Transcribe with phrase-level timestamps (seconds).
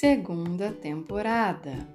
[0.00, 1.86] Segunda temporada.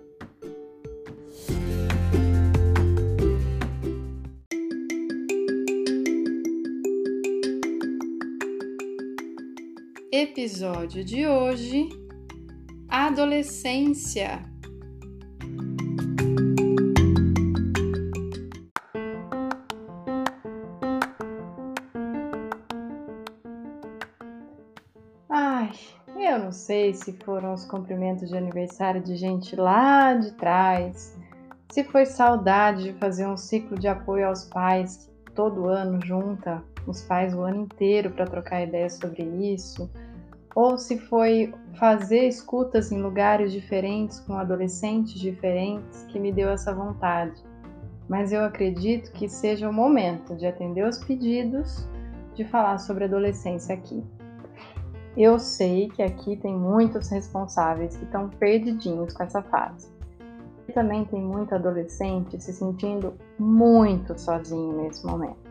[10.11, 11.89] Episódio de hoje:
[12.87, 14.54] Adolescência.
[26.35, 31.17] Eu não sei se foram os cumprimentos de aniversário de gente lá de trás,
[31.71, 36.61] se foi saudade de fazer um ciclo de apoio aos pais que todo ano junta
[36.85, 39.89] os pais o ano inteiro para trocar ideias sobre isso,
[40.53, 46.73] ou se foi fazer escutas em lugares diferentes com adolescentes diferentes que me deu essa
[46.73, 47.41] vontade.
[48.07, 51.87] Mas eu acredito que seja o momento de atender os pedidos
[52.35, 54.03] de falar sobre adolescência aqui.
[55.17, 59.89] Eu sei que aqui tem muitos responsáveis que estão perdidinhos com essa fase.
[60.67, 65.45] E também tem muito adolescente se sentindo muito sozinho nesse momento.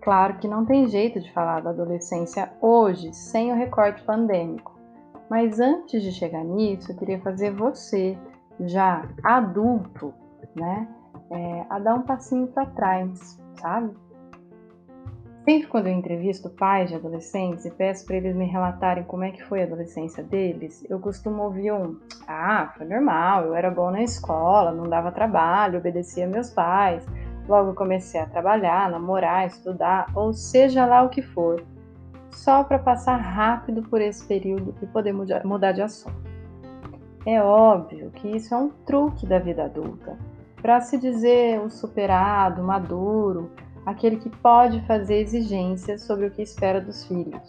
[0.00, 4.78] Claro que não tem jeito de falar da adolescência hoje sem o recorte pandêmico,
[5.28, 8.16] mas antes de chegar nisso, eu queria fazer você,
[8.60, 10.14] já adulto,
[10.54, 10.86] né,
[11.30, 13.92] é, a dar um passinho para trás, sabe?
[15.46, 19.30] Sempre quando eu entrevisto pais de adolescentes e peço para eles me relatarem como é
[19.30, 23.92] que foi a adolescência deles, eu costumo ouvir um: "Ah, foi normal, eu era bom
[23.92, 27.06] na escola, não dava trabalho, obedecia meus pais,
[27.48, 31.62] logo comecei a trabalhar, namorar, estudar, ou seja lá o que for,
[32.32, 36.26] só para passar rápido por esse período e poder mudar de assunto".
[37.24, 40.18] É óbvio que isso é um truque da vida adulta,
[40.60, 43.48] para se dizer o superado, maduro,
[43.86, 47.48] aquele que pode fazer exigências sobre o que espera dos filhos.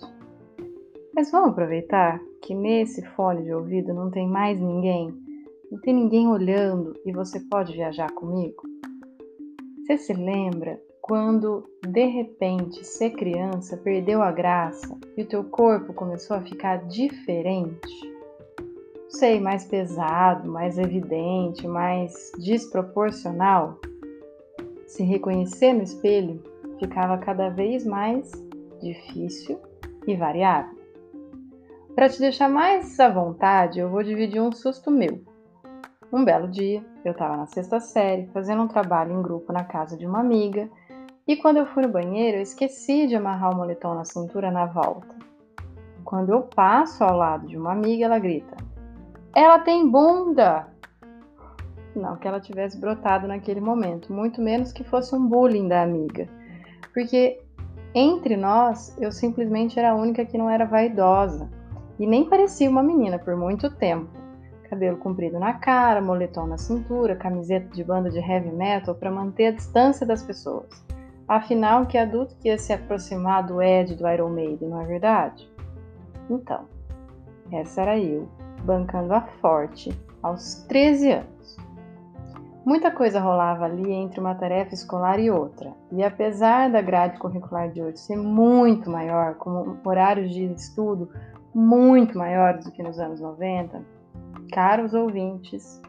[1.13, 5.11] Mas vamos aproveitar que nesse fone de ouvido não tem mais ninguém,
[5.71, 8.61] não tem ninguém olhando e você pode viajar comigo?
[9.79, 15.91] Você se lembra quando de repente ser criança perdeu a graça e o teu corpo
[15.93, 18.15] começou a ficar diferente?
[19.09, 23.79] Sei, mais pesado, mais evidente, mais desproporcional?
[24.87, 26.41] Se reconhecer no espelho
[26.79, 28.31] ficava cada vez mais
[28.81, 29.59] difícil
[30.07, 30.77] e variável.
[31.93, 35.21] Para te deixar mais à vontade, eu vou dividir um susto meu.
[36.13, 39.97] Um belo dia, eu estava na sexta série, fazendo um trabalho em grupo na casa
[39.97, 40.69] de uma amiga,
[41.27, 44.65] e quando eu fui no banheiro, eu esqueci de amarrar o moletom na cintura na
[44.65, 45.13] volta.
[46.05, 48.55] Quando eu passo ao lado de uma amiga, ela grita:
[49.35, 50.67] Ela tem bunda!
[51.97, 56.27] Não que ela tivesse brotado naquele momento, muito menos que fosse um bullying da amiga.
[56.93, 57.41] Porque
[57.93, 61.49] entre nós, eu simplesmente era a única que não era vaidosa
[61.99, 64.09] e nem parecia uma menina por muito tempo.
[64.69, 69.47] Cabelo comprido na cara, moletom na cintura, camiseta de banda de heavy metal para manter
[69.47, 70.85] a distância das pessoas.
[71.27, 75.49] Afinal, que adulto que ia se aproximar do Ed do Iron Maiden, não é verdade?
[76.29, 76.65] Então,
[77.51, 78.27] essa era eu,
[78.63, 79.89] bancando a forte
[80.21, 81.36] aos 13 anos.
[82.67, 87.71] Muita coisa rolava ali entre uma tarefa escolar e outra, e apesar da grade curricular
[87.71, 91.09] de hoje ser muito maior, com horários de estudo
[91.55, 93.81] muito maiores do que nos anos 90,
[94.51, 95.81] caros ouvintes,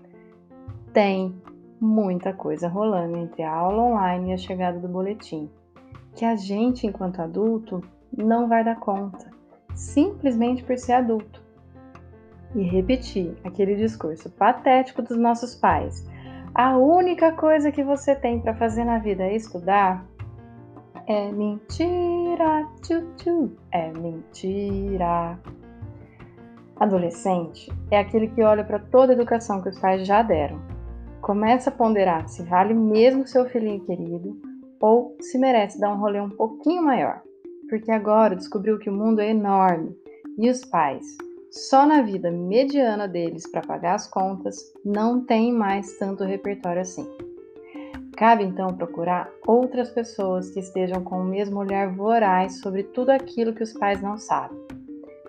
[0.92, 1.34] tem
[1.80, 5.50] muita coisa rolando entre a aula online e a chegada do boletim,
[6.14, 7.82] que a gente, enquanto adulto,
[8.16, 9.28] não vai dar conta,
[9.74, 11.42] simplesmente por ser adulto.
[12.54, 16.06] E repetir aquele discurso patético dos nossos pais
[16.54, 20.04] a única coisa que você tem para fazer na vida é estudar,
[21.06, 25.38] é mentira, tchu, tchu, é mentira.
[26.76, 30.60] Adolescente é aquele que olha para toda a educação que os pais já deram.
[31.20, 34.40] Começa a ponderar se vale mesmo seu filhinho querido
[34.80, 37.20] ou se merece dar um rolê um pouquinho maior,
[37.68, 39.96] porque agora descobriu que o mundo é enorme
[40.38, 41.16] e os pais,
[41.50, 47.08] só na vida mediana deles para pagar as contas não tem mais tanto repertório assim.
[48.16, 53.54] Cabe então procurar outras pessoas que estejam com o mesmo olhar voraz sobre tudo aquilo
[53.54, 54.58] que os pais não sabem.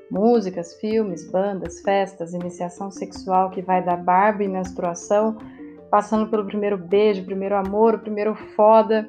[0.09, 5.37] Músicas, filmes, bandas, festas, iniciação sexual que vai da barba e menstruação,
[5.91, 9.07] passando pelo primeiro beijo, primeiro amor, o primeiro foda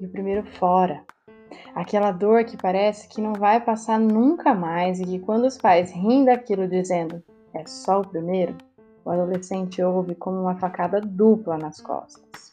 [0.00, 1.04] e o primeiro fora.
[1.74, 5.90] Aquela dor que parece que não vai passar nunca mais e que quando os pais
[5.92, 7.22] riem daquilo dizendo
[7.54, 8.56] é só o primeiro,
[9.04, 12.50] o adolescente ouve como uma facada dupla nas costas.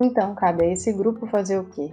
[0.00, 1.92] Então, cabe a esse grupo fazer o quê?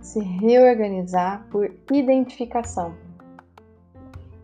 [0.00, 2.94] Se reorganizar por identificação.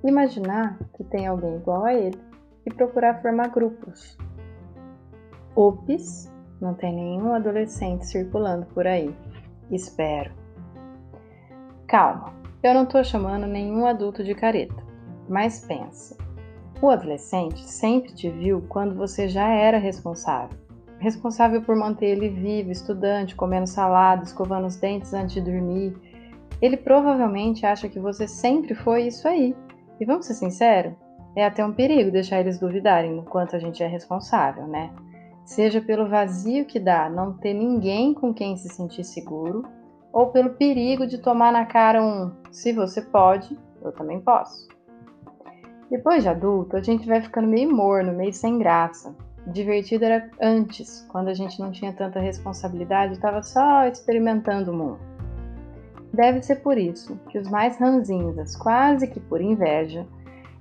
[0.05, 2.21] Imaginar que tem alguém igual a ele
[2.67, 4.17] e procurar formar grupos.
[5.57, 9.15] Ops, não tem nenhum adolescente circulando por aí.
[9.71, 10.38] Espero.
[11.89, 14.77] Calma, eu não estou chamando nenhum adulto de careta,
[15.27, 16.15] mas pense.
[16.83, 20.55] O adolescente sempre te viu quando você já era responsável.
[20.99, 25.97] Responsável por manter ele vivo, estudante, comendo salada, escovando os dentes antes de dormir.
[26.61, 29.57] Ele provavelmente acha que você sempre foi isso aí.
[29.99, 30.93] E vamos ser sinceros,
[31.35, 34.91] é até um perigo deixar eles duvidarem do quanto a gente é responsável, né?
[35.43, 39.65] Seja pelo vazio que dá não ter ninguém com quem se sentir seguro,
[40.13, 44.69] ou pelo perigo de tomar na cara um se você pode, eu também posso.
[45.91, 49.15] Depois de adulto, a gente vai ficando meio morno, meio sem graça.
[49.47, 54.75] Divertido era antes, quando a gente não tinha tanta responsabilidade e estava só experimentando o
[54.75, 54.99] mundo.
[56.13, 60.07] Deve ser por isso que os mais ranzinhas, quase que por inveja,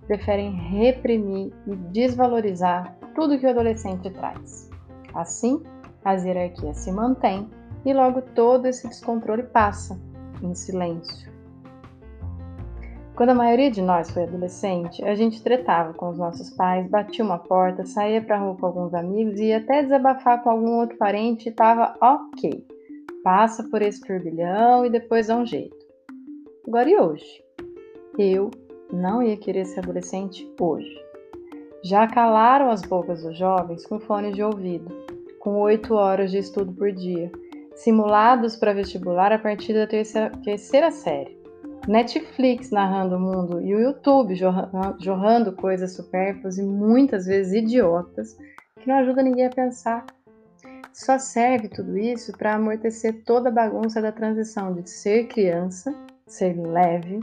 [0.05, 4.69] preferem reprimir e desvalorizar tudo que o adolescente traz.
[5.13, 5.61] Assim,
[6.05, 7.49] as hierarquias se mantêm
[7.87, 9.97] e logo todo esse descontrole passa
[10.43, 11.31] em silêncio.
[13.15, 17.23] Quando a maioria de nós foi adolescente, a gente tretava com os nossos pais, batia
[17.23, 20.97] uma porta, saía pra rua com alguns amigos e ia até desabafar com algum outro
[20.97, 22.61] parente e tava ok.
[23.23, 25.77] Passa por esse turbilhão e depois dá um jeito.
[26.67, 27.41] Agora e hoje?
[28.19, 28.51] Eu
[28.91, 30.93] não ia querer ser adolescente hoje.
[31.85, 34.93] Já calaram as bocas dos jovens com fones de ouvido,
[35.39, 37.31] com oito horas de estudo por dia
[37.77, 41.37] simulados para vestibular a partir da terceira, terceira série.
[41.87, 48.35] Netflix narrando o mundo e o YouTube jorrando coisas supérfluas e muitas vezes idiotas
[48.79, 50.05] que não ajuda ninguém a pensar.
[50.91, 55.95] Só serve tudo isso para amortecer toda a bagunça da transição de ser criança,
[56.25, 57.19] ser leve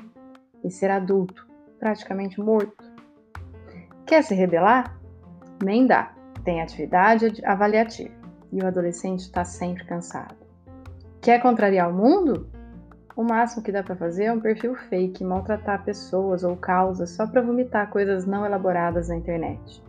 [0.62, 1.46] e ser adulto,
[1.80, 2.84] praticamente morto.
[4.06, 4.96] Quer se rebelar?
[5.62, 6.14] Nem dá.
[6.44, 8.14] Tem atividade avaliativa
[8.52, 10.43] e o adolescente está sempre cansado.
[11.24, 12.46] Quer contrariar o mundo?
[13.16, 17.26] O máximo que dá para fazer é um perfil fake, maltratar pessoas ou causas só
[17.26, 19.82] para vomitar coisas não elaboradas na internet.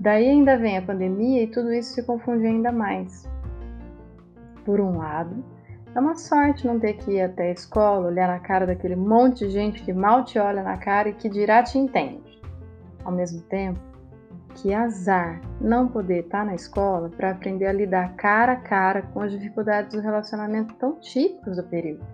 [0.00, 3.28] Daí ainda vem a pandemia e tudo isso se confunde ainda mais.
[4.64, 5.44] Por um lado,
[5.94, 9.40] é uma sorte não ter que ir até a escola, olhar na cara daquele monte
[9.40, 12.40] de gente que mal te olha na cara e que dirá te entende.
[13.04, 13.78] Ao mesmo tempo,
[14.54, 19.20] que azar não poder estar na escola para aprender a lidar cara a cara com
[19.20, 22.04] as dificuldades do relacionamento tão típicos do período.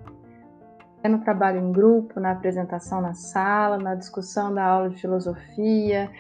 [1.03, 6.11] É no trabalho em grupo, na apresentação na sala, na discussão da aula de filosofia,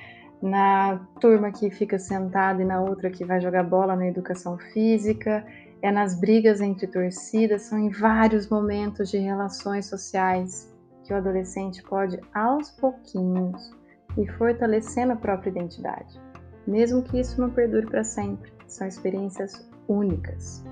[0.40, 5.44] na turma que fica sentada e na outra que vai jogar bola na educação física,
[5.82, 10.72] é nas brigas entre torcidas, são em vários momentos de relações sociais
[11.04, 13.72] que o adolescente pode, aos pouquinhos,
[14.18, 16.20] e fortalecendo a própria identidade,
[16.66, 18.52] mesmo que isso não perdure para sempre.
[18.66, 20.62] São experiências únicas.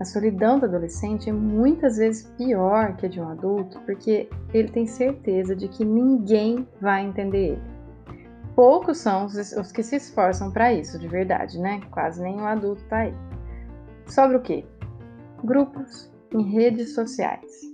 [0.00, 4.70] A solidão do adolescente é muitas vezes pior que a de um adulto, porque ele
[4.70, 7.62] tem certeza de que ninguém vai entender ele.
[8.56, 11.80] Poucos são os que se esforçam para isso, de verdade, né?
[11.90, 13.14] Quase nenhum adulto está aí.
[14.06, 14.64] Sobre o quê?
[15.44, 17.69] Grupos em redes sociais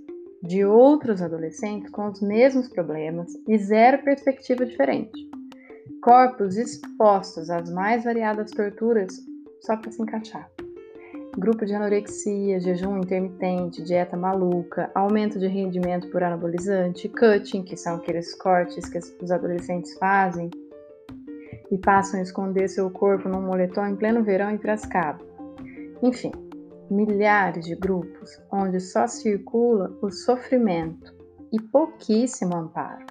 [0.47, 5.29] de outros adolescentes com os mesmos problemas e zero perspectiva diferente.
[6.01, 9.13] Corpos expostos às mais variadas torturas
[9.59, 10.49] só para se encaixar.
[11.37, 17.97] Grupo de anorexia, jejum intermitente, dieta maluca, aumento de rendimento por anabolizante, cutting, que são
[17.97, 20.49] aqueles cortes que os adolescentes fazem
[21.69, 25.19] e passam a esconder seu corpo num moletom em pleno verão em Piracicaba.
[26.01, 26.31] Enfim,
[26.89, 31.13] milhares de grupos onde só circula o sofrimento
[31.51, 33.05] e pouquíssimo amparo.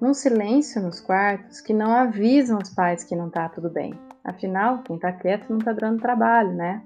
[0.00, 3.94] Um silêncio nos quartos que não avisam os pais que não está tudo bem.
[4.24, 6.82] Afinal, quem está quieto não está dando trabalho, né?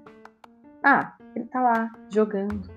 [0.83, 2.69] Ah, ele está lá, jogando.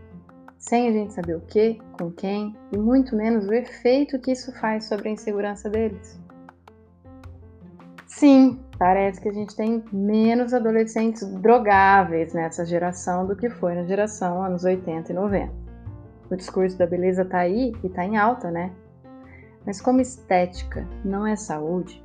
[0.59, 4.53] Sem a gente saber o que, com quem e muito menos o efeito que isso
[4.61, 6.22] faz sobre a insegurança deles.
[8.15, 13.85] Sim, parece que a gente tem menos adolescentes drogáveis nessa geração do que foi na
[13.85, 15.53] geração anos 80 e 90.
[16.31, 18.71] O discurso da beleza tá aí e tá em alta, né?
[19.65, 22.05] Mas como estética não é saúde,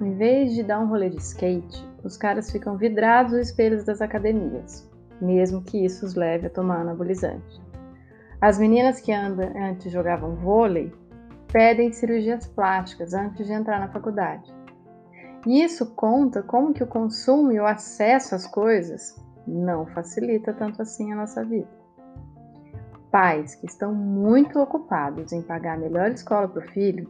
[0.00, 4.02] em vez de dar um rolê de skate, os caras ficam vidrados nos espelhos das
[4.02, 4.88] academias,
[5.22, 7.60] mesmo que isso os leve a tomar anabolizante.
[8.42, 10.92] As meninas que antes jogavam vôlei
[11.50, 14.55] pedem cirurgias plásticas antes de entrar na faculdade.
[15.46, 19.14] Isso conta como que o consumo e o acesso às coisas
[19.46, 21.68] não facilita tanto assim a nossa vida.
[23.12, 27.08] Pais que estão muito ocupados em pagar a melhor escola para o filho,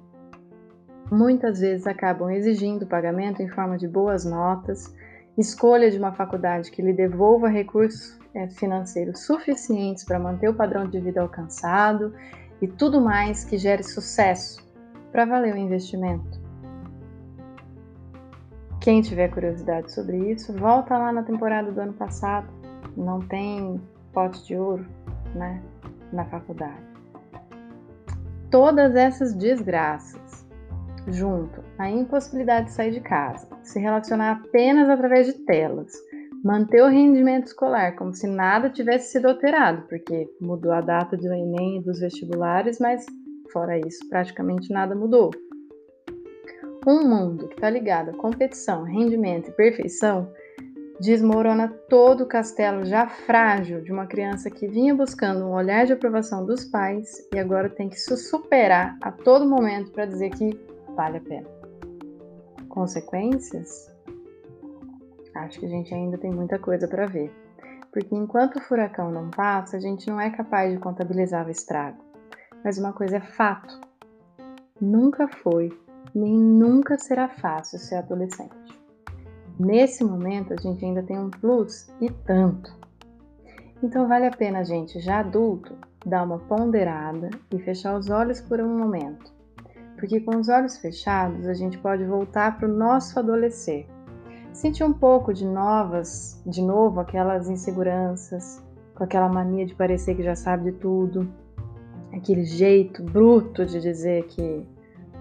[1.11, 4.95] muitas vezes acabam exigindo pagamento em forma de boas notas,
[5.39, 10.87] escolha de uma faculdade que lhe devolva recursos é, financeiros suficientes para manter o padrão
[10.87, 12.15] de vida alcançado
[12.61, 14.63] e tudo mais que gere sucesso
[15.11, 16.46] para valer o investimento.
[18.87, 22.47] Quem tiver curiosidade sobre isso, volta lá na temporada do ano passado.
[22.97, 23.81] Não tem
[24.13, 24.87] pote de ouro,
[25.35, 25.61] né,
[26.13, 26.87] na faculdade.
[28.49, 30.47] Todas essas desgraças,
[31.09, 35.93] junto à impossibilidade de sair de casa, se relacionar apenas através de telas,
[36.45, 41.35] manter o rendimento escolar como se nada tivesse sido alterado, porque mudou a data do
[41.35, 43.05] Enem e dos vestibulares, mas
[43.53, 45.33] fora isso, praticamente nada mudou.
[46.87, 50.33] Um mundo que está ligado a competição, rendimento e perfeição
[51.01, 55.93] desmorona todo o castelo já frágil de uma criança que vinha buscando um olhar de
[55.93, 60.51] aprovação dos pais e agora tem que se superar a todo momento para dizer que
[60.95, 61.49] vale a pena.
[62.69, 63.93] Consequências?
[65.35, 67.33] Acho que a gente ainda tem muita coisa para ver.
[67.91, 71.99] Porque enquanto o furacão não passa, a gente não é capaz de contabilizar o estrago.
[72.63, 73.81] Mas uma coisa é fato:
[74.81, 75.71] nunca foi,
[76.17, 78.55] nem nunca será fácil ser adolescente.
[79.59, 82.75] Nesse momento, a gente ainda tem um plus e tanto.
[83.83, 88.41] Então, vale a pena a gente, já adulto, dar uma ponderada e fechar os olhos
[88.41, 89.33] por um momento.
[89.99, 93.87] Porque com os olhos fechados, a gente pode voltar para o nosso adolescer
[94.57, 98.63] sentir um pouco de novas, de novo, aquelas inseguranças,
[98.95, 101.29] com aquela mania de parecer que já sabe de tudo,
[102.11, 104.67] aquele jeito bruto de dizer que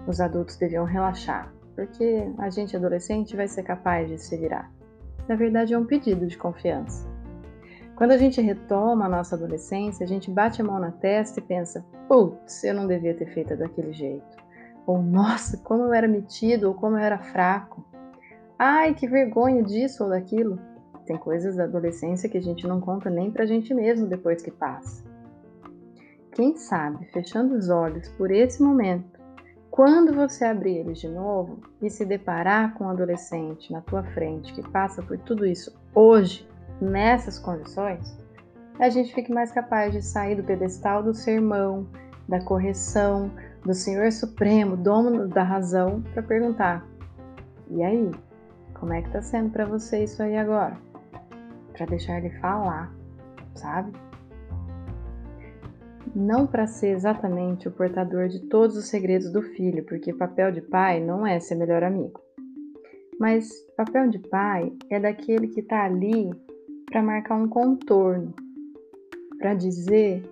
[0.06, 4.70] os adultos deviam relaxar, porque a gente adolescente vai ser capaz de se virar.
[5.28, 7.06] Na verdade, é um pedido de confiança.
[7.96, 11.42] Quando a gente retoma a nossa adolescência, a gente bate a mão na testa e
[11.42, 14.36] pensa: putz, eu não devia ter feito daquele jeito.
[14.86, 17.84] Ou nossa, como eu era metido, ou como eu era fraco.
[18.58, 20.58] Ai, que vergonha disso ou daquilo.
[21.06, 24.50] Tem coisas da adolescência que a gente não conta nem pra gente mesmo depois que
[24.50, 25.04] passa.
[26.32, 29.15] Quem sabe, fechando os olhos por esse momento,
[29.76, 34.54] quando você abrir eles de novo e se deparar com um adolescente na tua frente
[34.54, 36.48] que passa por tudo isso hoje,
[36.80, 38.16] nessas condições,
[38.80, 41.86] a gente fique mais capaz de sair do pedestal do sermão,
[42.26, 43.30] da correção,
[43.66, 46.82] do Senhor Supremo, dono da razão, para perguntar:
[47.70, 48.10] e aí?
[48.72, 50.78] Como é que tá sendo para você isso aí agora?
[51.74, 52.90] Para deixar ele falar,
[53.54, 53.92] sabe?
[56.18, 60.62] Não para ser exatamente o portador de todos os segredos do filho, porque papel de
[60.62, 62.18] pai não é ser melhor amigo.
[63.20, 66.30] Mas papel de pai é daquele que está ali
[66.86, 68.34] para marcar um contorno,
[69.38, 70.22] para dizer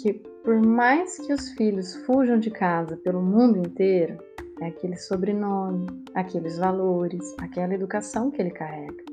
[0.00, 4.18] que por mais que os filhos fujam de casa pelo mundo inteiro,
[4.60, 9.04] é aquele sobrenome, aqueles valores, aquela educação que ele carrega.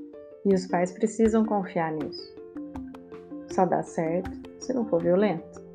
[0.46, 2.36] E os pais precisam confiar nisso.
[3.48, 5.69] Só dá certo se não for violento.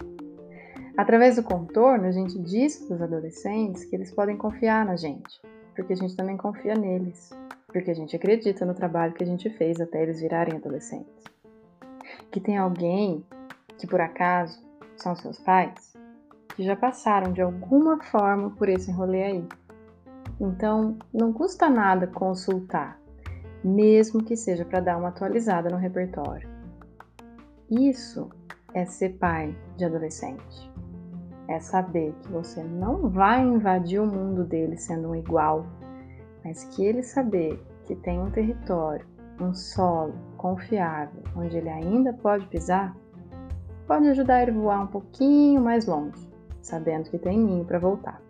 [0.97, 5.41] Através do contorno, a gente diz para os adolescentes que eles podem confiar na gente,
[5.75, 7.31] porque a gente também confia neles,
[7.67, 11.25] porque a gente acredita no trabalho que a gente fez até eles virarem adolescentes.
[12.31, 13.25] Que tem alguém
[13.79, 14.63] que por acaso
[14.97, 15.95] são seus pais
[16.55, 19.49] que já passaram de alguma forma por esse rolê aí
[20.41, 23.01] então, não custa nada consultar,
[23.63, 26.49] mesmo que seja para dar uma atualizada no repertório.
[27.71, 28.29] Isso
[28.73, 30.74] é ser pai de adolescente.
[31.49, 35.67] É saber que você não vai invadir o mundo dele sendo um igual,
[36.45, 39.07] mas que ele saber que tem um território,
[39.41, 42.97] um solo confiável, onde ele ainda pode pisar,
[43.87, 46.29] pode ajudar ele a voar um pouquinho mais longe,
[46.63, 48.25] sabendo que tem ninho para voltar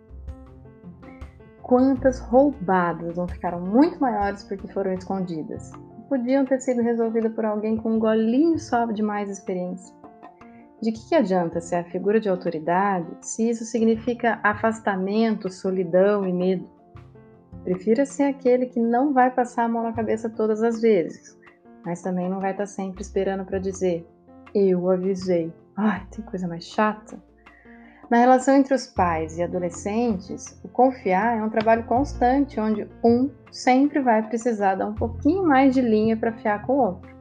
[1.65, 5.71] quantas roubadas não ficaram muito maiores porque foram escondidas.
[6.07, 9.91] Podiam ter sido resolvidas por alguém com um golinho só de mais experiência.
[10.81, 16.33] De que, que adianta ser a figura de autoridade se isso significa afastamento, solidão e
[16.33, 16.69] medo?
[17.63, 21.37] Prefira ser aquele que não vai passar a mão na cabeça todas as vezes,
[21.83, 24.05] mas também não vai estar sempre esperando para dizer:
[24.53, 25.51] Eu avisei.
[25.75, 27.17] Ai, tem coisa mais chata.
[28.09, 33.31] Na relação entre os pais e adolescentes, o confiar é um trabalho constante onde um
[33.51, 37.14] sempre vai precisar dar um pouquinho mais de linha para fiar com o outro.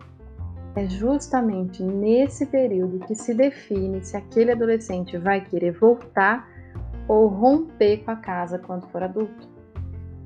[0.77, 6.49] É justamente nesse período que se define se aquele adolescente vai querer voltar
[7.07, 9.49] ou romper com a casa quando for adulto.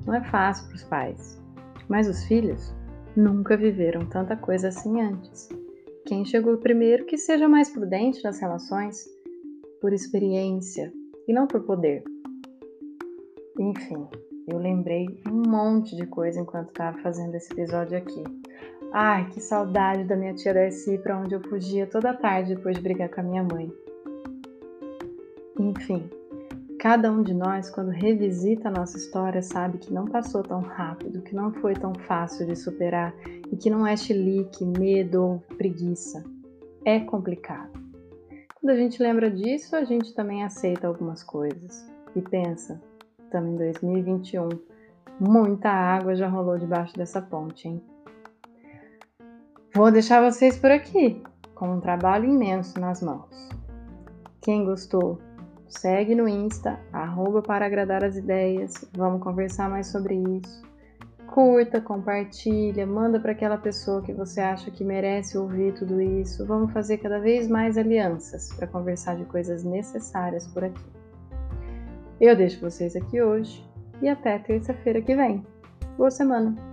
[0.05, 1.41] Não é fácil para os pais,
[1.87, 2.73] mas os filhos
[3.15, 5.49] nunca viveram tanta coisa assim antes.
[6.05, 9.05] Quem chegou primeiro que seja mais prudente nas relações
[9.79, 10.91] por experiência
[11.27, 12.03] e não por poder.
[13.59, 14.07] Enfim,
[14.47, 18.23] eu lembrei um monte de coisa enquanto estava fazendo esse episódio aqui.
[18.91, 22.81] Ai, que saudade da minha tia Darcy para onde eu fugia toda tarde depois de
[22.81, 23.71] brigar com a minha mãe.
[25.59, 26.09] Enfim,
[26.79, 31.21] cada um de nós, quando revisita a nossa história, sabe que não passou tão rápido,
[31.21, 33.13] que não foi tão fácil de superar
[33.51, 36.23] e que não é chilique, medo ou preguiça.
[36.83, 37.71] É complicado.
[38.55, 42.81] Quando a gente lembra disso, a gente também aceita algumas coisas e pensa,
[43.23, 44.49] estamos em 2021,
[45.19, 47.88] muita água já rolou debaixo dessa ponte, hein?
[49.73, 51.21] Vou deixar vocês por aqui,
[51.55, 53.49] com um trabalho imenso nas mãos.
[54.41, 55.19] Quem gostou,
[55.67, 60.69] segue no Insta, arroba para agradar as ideias, vamos conversar mais sobre isso
[61.29, 66.45] curta, compartilha, manda para aquela pessoa que você acha que merece ouvir tudo isso.
[66.45, 70.85] Vamos fazer cada vez mais alianças para conversar de coisas necessárias por aqui.
[72.19, 73.65] Eu deixo vocês aqui hoje
[74.01, 75.45] e até terça-feira que vem.
[75.97, 76.68] Boa semana!